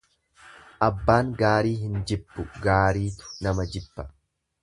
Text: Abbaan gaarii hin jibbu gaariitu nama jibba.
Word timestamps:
Abbaan 0.85 1.27
gaarii 1.41 1.75
hin 1.81 1.99
jibbu 2.11 2.47
gaariitu 2.65 3.31
nama 3.49 3.67
jibba. 3.75 4.09